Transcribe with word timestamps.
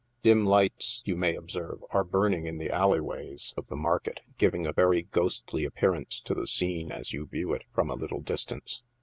Dim 0.23 0.47
lights, 0.47 1.03
you 1.05 1.15
may 1.15 1.35
observe, 1.35 1.83
are 1.91 2.03
burning 2.03 2.47
in 2.47 2.57
the 2.57 2.71
alley 2.71 2.99
ways 2.99 3.53
of 3.55 3.67
the 3.67 3.75
market, 3.75 4.19
giving 4.39 4.65
a 4.65 4.73
very 4.73 5.03
ghostly 5.03 5.63
appearance 5.63 6.19
to 6.21 6.33
the 6.33 6.47
seene 6.47 6.91
as 6.91 7.13
you 7.13 7.27
view 7.27 7.53
it 7.53 7.65
from 7.71 7.91
a 7.91 7.95
little 7.95 8.21
distance. 8.21 8.81